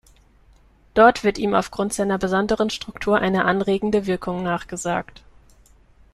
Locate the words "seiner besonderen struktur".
1.93-3.19